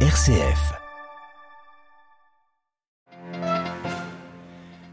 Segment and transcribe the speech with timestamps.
[0.00, 0.85] RCF.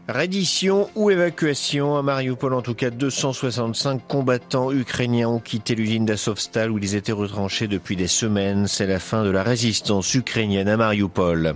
[0.06, 6.70] Reddition ou évacuation à Mariupol, en tout cas 265 combattants ukrainiens ont quitté l'usine d'Azovstal
[6.70, 8.66] où ils étaient retranchés depuis des semaines.
[8.66, 11.54] C'est la fin de la résistance ukrainienne à Mariupol.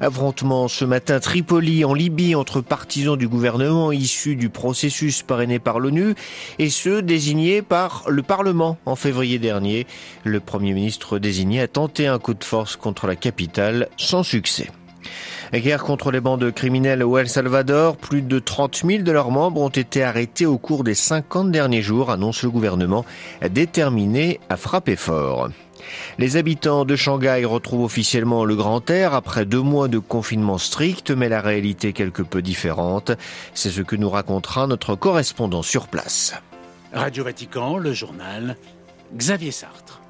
[0.00, 5.80] Affrontement ce matin Tripoli en Libye entre partisans du gouvernement issus du processus parrainé par
[5.80, 6.14] l'ONU
[6.60, 9.88] et ceux désignés par le Parlement en février dernier.
[10.22, 14.68] Le Premier ministre désigné a tenté un coup de force contre la capitale sans succès.
[15.52, 19.60] Guerre contre les bandes criminelles au El Salvador, plus de 30 000 de leurs membres
[19.60, 23.04] ont été arrêtés au cours des 50 derniers jours, annonce le gouvernement,
[23.50, 25.48] déterminé à frapper fort.
[26.18, 31.10] Les habitants de Shanghai retrouvent officiellement le grand air après deux mois de confinement strict,
[31.10, 33.12] mais la réalité quelque peu différente.
[33.54, 36.34] C'est ce que nous racontera notre correspondant sur place.
[36.92, 38.56] Radio Vatican, le journal,
[39.16, 40.00] Xavier Sartre.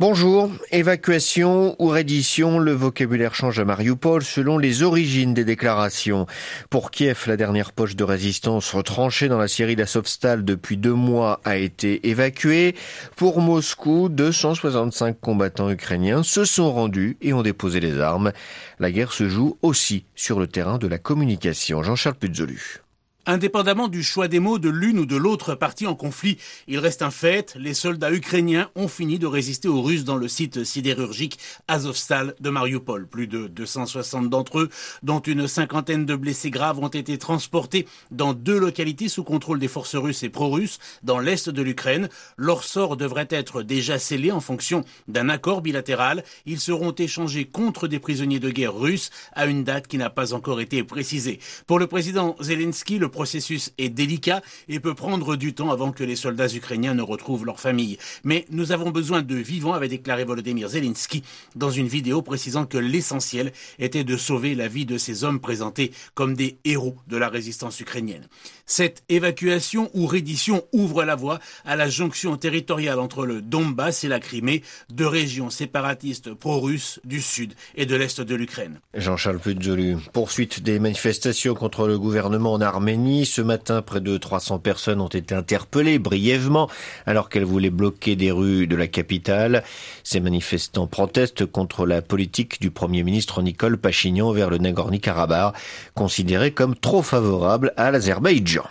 [0.00, 6.24] Bonjour, évacuation ou reddition, le vocabulaire change à Mariupol selon les origines des déclarations.
[6.70, 11.42] Pour Kiev, la dernière poche de résistance retranchée dans la Syrie d'Azovstal depuis deux mois
[11.44, 12.76] a été évacuée.
[13.14, 18.32] Pour Moscou, 265 combattants ukrainiens se sont rendus et ont déposé les armes.
[18.78, 21.82] La guerre se joue aussi sur le terrain de la communication.
[21.82, 22.80] Jean-Charles Puzolu.
[23.30, 26.36] Indépendamment du choix des mots de l'une ou de l'autre partie en conflit,
[26.66, 30.26] il reste un fait, les soldats ukrainiens ont fini de résister aux Russes dans le
[30.26, 33.06] site sidérurgique Azovstal de Mariupol.
[33.06, 34.68] Plus de 260 d'entre eux,
[35.04, 39.68] dont une cinquantaine de blessés graves, ont été transportés dans deux localités sous contrôle des
[39.68, 42.08] forces russes et pro-russes dans l'est de l'Ukraine.
[42.36, 46.24] Leur sort devrait être déjà scellé en fonction d'un accord bilatéral.
[46.46, 50.34] Ils seront échangés contre des prisonniers de guerre russes à une date qui n'a pas
[50.34, 51.38] encore été précisée.
[51.68, 54.40] Pour le président Zelensky, le processus est délicat
[54.70, 57.98] et peut prendre du temps avant que les soldats ukrainiens ne retrouvent leur famille.
[58.24, 61.22] Mais nous avons besoin de vivants, avait déclaré Volodymyr Zelensky
[61.54, 65.92] dans une vidéo précisant que l'essentiel était de sauver la vie de ces hommes présentés
[66.14, 68.26] comme des héros de la résistance ukrainienne.
[68.64, 74.08] Cette évacuation ou reddition ouvre la voie à la jonction territoriale entre le Donbass et
[74.08, 78.80] la Crimée, deux régions séparatistes pro-russes du sud et de l'est de l'Ukraine.
[78.94, 82.99] Jean-Charles Puzolu, poursuite des manifestations contre le gouvernement en Arménie.
[83.00, 86.68] Ce matin, près de 300 personnes ont été interpellées brièvement
[87.06, 89.64] alors qu'elles voulaient bloquer des rues de la capitale.
[90.04, 95.54] Ces manifestants protestent contre la politique du Premier ministre Nicole Pachignan vers le Nagorno-Karabakh,
[95.94, 98.64] considéré comme trop favorable à l'Azerbaïdjan.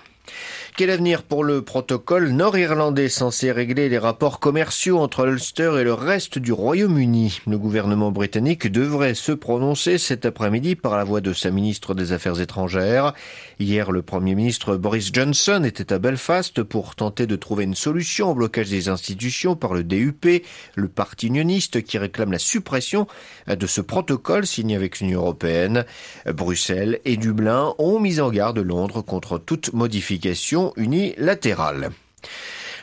[0.79, 5.93] Quel avenir pour le protocole nord-irlandais censé régler les rapports commerciaux entre l'Ulster et le
[5.93, 7.41] reste du Royaume-Uni?
[7.47, 12.13] Le gouvernement britannique devrait se prononcer cet après-midi par la voix de sa ministre des
[12.13, 13.13] Affaires étrangères.
[13.61, 18.31] Hier, le Premier ministre Boris Johnson était à Belfast pour tenter de trouver une solution
[18.31, 23.05] au blocage des institutions par le DUP, le parti unioniste qui réclame la suppression
[23.47, 25.83] de ce protocole signé avec l'Union européenne.
[26.25, 31.89] Bruxelles et Dublin ont mis en garde Londres contre toute modification unilatérale.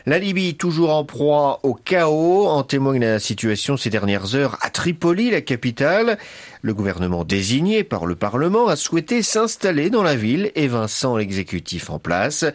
[0.07, 4.69] La Libye toujours en proie au chaos, en témoigne la situation ces dernières heures à
[4.69, 6.17] Tripoli, la capitale.
[6.61, 11.99] Le gouvernement désigné par le Parlement a souhaité s'installer dans la ville, évinçant l'exécutif en
[11.99, 12.45] place.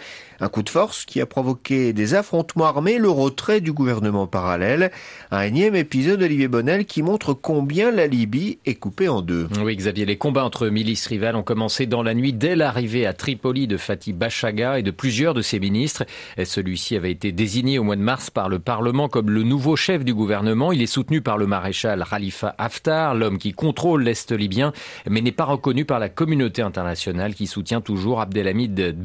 [0.40, 4.90] Un coup de force qui a provoqué des affrontements armés, le retrait du gouvernement parallèle.
[5.30, 9.46] Un énième épisode d'Olivier Bonnel qui montre combien la Libye est coupée en deux.
[9.62, 13.12] Oui, Xavier, les combats entre milices rivales ont commencé dans la nuit dès l'arrivée à
[13.12, 16.04] Tripoli de Fatih Bachaga et de plusieurs de ses ministres.
[16.42, 20.04] Celui-ci avait été désigné au mois de mars par le Parlement comme le nouveau chef
[20.04, 20.72] du gouvernement.
[20.72, 24.72] Il est soutenu par le maréchal Khalifa Haftar, l'homme qui contrôle l'Est libyen,
[25.08, 28.96] mais n'est pas reconnu par la communauté internationale qui soutient toujours Abdelhamid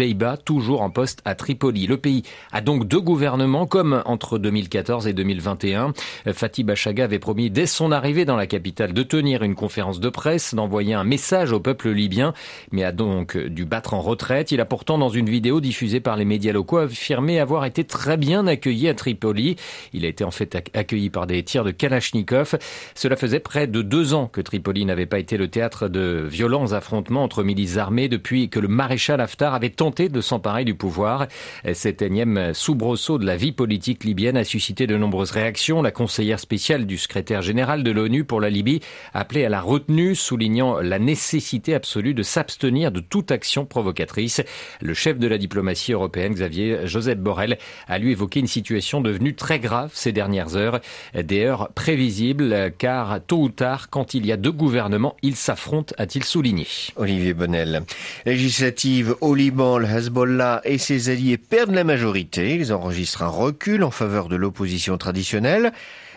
[0.46, 1.88] toujours en poste à Tripoli.
[1.88, 5.94] Le pays a donc deux gouvernements, comme entre 2014 et 2021.
[6.34, 10.10] Fatih Bachaga avait promis dès son arrivée dans la capitale de tenir une conférence de
[10.10, 12.34] presse, d'envoyer un message au peuple libyen,
[12.72, 14.52] mais a donc dû battre en retraite.
[14.52, 18.18] Il a pourtant, dans une vidéo diffusée par les médias locaux, affirmé avoir été très
[18.18, 19.56] bien accueilli à Tripoli.
[19.94, 22.58] Il a été en fait accueilli par des tirs de Kalachnikov.
[22.96, 26.74] Cela faisait près de deux ans que Tripoli n'avait pas été le théâtre de violents
[26.74, 31.28] affrontements entre milices armées depuis que le maréchal Haftar avait tenté de s'emparer du pouvoir.
[31.74, 35.82] Cet énième soubresaut de la vie politique libyenne a suscité de nombreuses réactions.
[35.82, 38.82] La conseillère spéciale du secrétaire général de l'ONU pour la Libye
[39.14, 44.42] a appelé à la retenue, soulignant la nécessité absolue de s'abstenir de toute action provocatrice.
[44.82, 47.58] Le chef de la diplomatie européenne, Xavier Joseph Borrell,
[47.88, 50.80] a lui évoqué une situation devenue très grave ces dernières heures,
[51.14, 55.16] des heures prévisibles, car tôt ou tard, quand il y a deux gouvernements gouvernement.
[55.22, 56.68] Ils s'affrontent, a-t-il souligné.
[56.98, 57.84] Olivier Bonnel.
[58.26, 62.56] Législative au Liban, le Hezbollah et ses alliés perdent la majorité.
[62.56, 65.72] Ils enregistrent un recul en faveur de l'opposition traditionnelle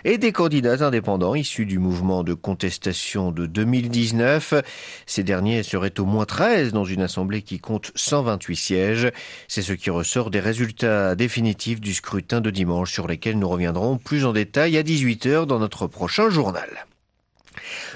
[0.04, 4.54] et des candidats indépendants issus du mouvement de contestation de 2019.
[5.06, 9.12] Ces derniers seraient au moins 13 dans une assemblée qui compte 128 sièges.
[9.46, 13.96] C'est ce qui ressort des résultats définitifs du scrutin de dimanche sur lesquels nous reviendrons
[13.96, 16.86] plus en détail à 18h dans notre prochain journal.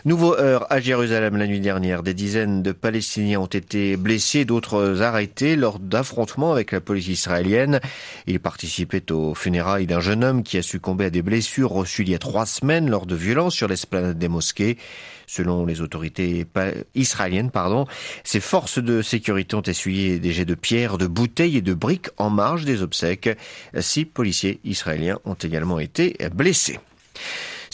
[0.07, 2.03] Nouveau heure à Jérusalem la nuit dernière.
[2.03, 7.81] Des dizaines de Palestiniens ont été blessés, d'autres arrêtés lors d'affrontements avec la police israélienne.
[8.27, 12.11] Ils participaient aux funérailles d'un jeune homme qui a succombé à des blessures reçues il
[12.11, 14.77] y a trois semaines lors de violences sur l'esplanade des mosquées.
[15.27, 16.45] Selon les autorités
[16.95, 17.87] israéliennes, pardon,
[18.25, 22.11] ces forces de sécurité ont essuyé des jets de pierres, de bouteilles et de briques
[22.19, 23.31] en marge des obsèques.
[23.81, 26.79] Six policiers israéliens ont également été blessés.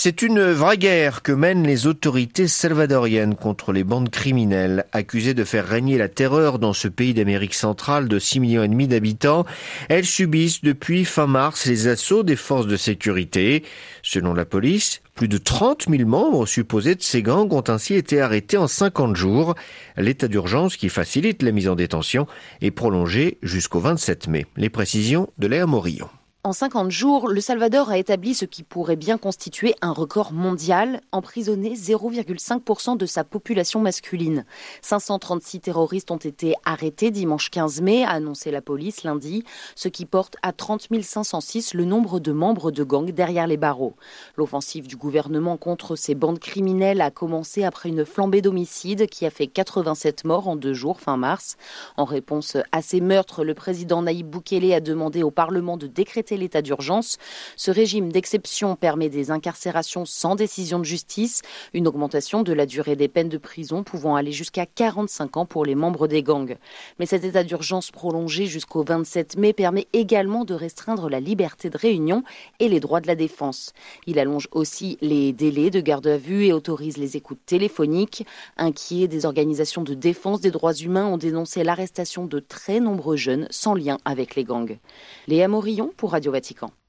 [0.02, 5.44] C'est une vraie guerre que mènent les autorités salvadoriennes contre les bandes criminelles accusées de
[5.44, 9.44] faire régner la terreur dans ce pays d'Amérique centrale de 6 millions et demi d'habitants.
[9.90, 13.62] Elles subissent depuis fin mars les assauts des forces de sécurité.
[14.02, 18.22] Selon la police, plus de 30 000 membres supposés de ces gangs ont ainsi été
[18.22, 19.54] arrêtés en 50 jours.
[19.98, 22.26] L'état d'urgence qui facilite la mise en détention
[22.62, 24.46] est prolongé jusqu'au 27 mai.
[24.56, 26.08] Les précisions de Léa Morillon.
[26.42, 31.02] En 50 jours, le Salvador a établi ce qui pourrait bien constituer un record mondial,
[31.12, 34.46] emprisonner 0,5% de sa population masculine.
[34.80, 39.44] 536 terroristes ont été arrêtés dimanche 15 mai, a annoncé la police lundi,
[39.74, 43.94] ce qui porte à 30 506 le nombre de membres de gangs derrière les barreaux.
[44.38, 49.30] L'offensive du gouvernement contre ces bandes criminelles a commencé après une flambée d'homicides qui a
[49.30, 51.58] fait 87 morts en deux jours fin mars.
[51.98, 56.29] En réponse à ces meurtres, le président Naïb Boukele a demandé au Parlement de décréter
[56.36, 57.18] l'état d'urgence.
[57.56, 61.42] Ce régime d'exception permet des incarcérations sans décision de justice,
[61.74, 65.64] une augmentation de la durée des peines de prison pouvant aller jusqu'à 45 ans pour
[65.64, 66.56] les membres des gangs.
[66.98, 71.78] Mais cet état d'urgence prolongé jusqu'au 27 mai permet également de restreindre la liberté de
[71.78, 72.22] réunion
[72.58, 73.72] et les droits de la défense.
[74.06, 78.26] Il allonge aussi les délais de garde à vue et autorise les écoutes téléphoniques.
[78.56, 83.46] Inquiets, des organisations de défense des droits humains ont dénoncé l'arrestation de très nombreux jeunes
[83.50, 84.78] sans lien avec les gangs.
[85.26, 86.79] Léa Morillon pour Radio Vatican.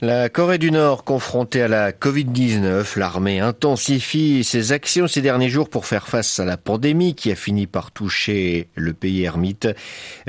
[0.00, 5.68] La Corée du Nord confrontée à la Covid-19, l'armée intensifie ses actions ces derniers jours
[5.68, 9.66] pour faire face à la pandémie qui a fini par toucher le pays ermite.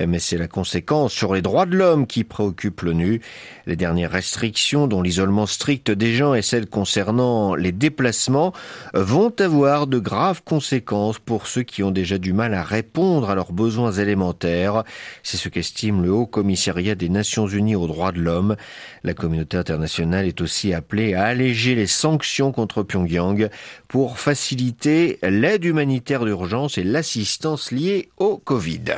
[0.03, 3.21] Mais c'est la conséquence sur les droits de l'homme qui préoccupe l'ONU.
[3.67, 8.53] Les dernières restrictions, dont l'isolement strict des gens et celles concernant les déplacements,
[8.95, 13.35] vont avoir de graves conséquences pour ceux qui ont déjà du mal à répondre à
[13.35, 14.83] leurs besoins élémentaires.
[15.21, 18.55] C'est ce qu'estime le Haut Commissariat des Nations Unies aux droits de l'homme.
[19.19, 23.50] Communauté internationale est aussi appelée à alléger les sanctions contre Pyongyang
[23.88, 28.95] pour faciliter l'aide humanitaire d'urgence et l'assistance liée au Covid.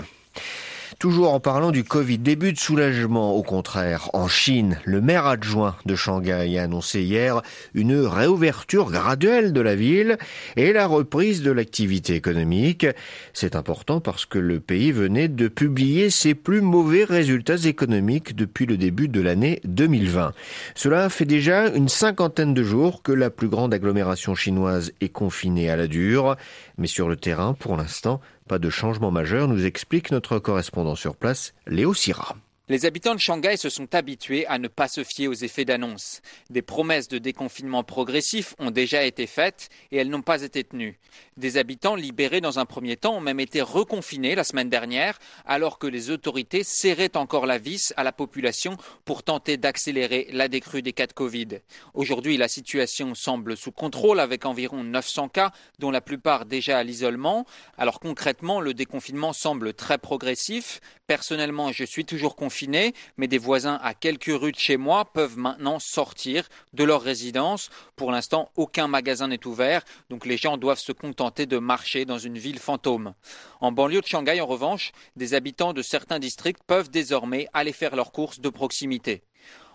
[1.00, 4.10] Toujours en parlant du Covid, début de soulagement au contraire.
[4.14, 7.42] En Chine, le maire adjoint de Shanghai a annoncé hier
[7.74, 10.18] une réouverture graduelle de la ville
[10.58, 12.86] et la reprise de l'activité économique.
[13.34, 18.66] C'est important parce que le pays venait de publier ses plus mauvais résultats économiques depuis
[18.66, 20.34] le début de l'année 2020.
[20.76, 25.70] Cela fait déjà une cinquantaine de jours que la plus grande agglomération chinoise est confinée
[25.70, 26.36] à la dure.
[26.78, 28.22] Mais sur le terrain, pour l'instant,
[28.52, 32.36] pas de changement majeur, nous explique notre correspondant sur place, Léo Sira.
[32.68, 36.22] Les habitants de Shanghai se sont habitués à ne pas se fier aux effets d'annonce.
[36.50, 41.00] Des promesses de déconfinement progressif ont déjà été faites et elles n'ont pas été tenues.
[41.38, 45.80] Des habitants libérés dans un premier temps ont même été reconfinés la semaine dernière alors
[45.80, 50.82] que les autorités serraient encore la vis à la population pour tenter d'accélérer la décrue
[50.82, 51.48] des cas de Covid.
[51.94, 56.84] Aujourd'hui, la situation semble sous contrôle avec environ 900 cas dont la plupart déjà à
[56.84, 57.46] l'isolement.
[57.78, 60.82] Alors concrètement, le déconfinement semble très progressif.
[61.08, 65.38] Personnellement, je suis toujours confiné mais des voisins à quelques rues de chez moi peuvent
[65.38, 67.70] maintenant sortir de leur résidence.
[67.96, 72.18] Pour l'instant, aucun magasin n'est ouvert, donc les gens doivent se contenter de marcher dans
[72.18, 73.14] une ville fantôme.
[73.60, 77.96] En banlieue de Shanghai, en revanche, des habitants de certains districts peuvent désormais aller faire
[77.96, 79.22] leurs courses de proximité.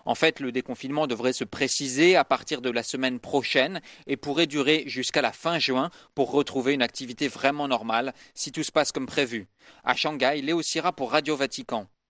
[0.03, 4.45] En fait, le déconfinement devrait se préciser à partir de la semaine prochaine et pourrait
[4.45, 8.91] durer jusqu'à la fin juin pour retrouver une activité vraiment normale si tout se passe
[8.91, 9.47] comme prévu.
[9.85, 11.87] À Shanghai, Léo Sira pour Radio Vatican.